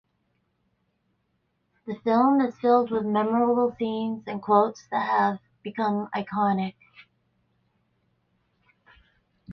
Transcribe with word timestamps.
The 1.85 1.93
film 2.03 2.41
is 2.41 2.57
filled 2.57 2.89
with 2.89 3.05
memorable 3.05 3.75
scenes 3.77 4.23
and 4.25 4.41
quotes 4.41 4.87
that 4.87 5.07
have 5.07 5.37
become 5.61 6.09
iconic. 6.15 6.73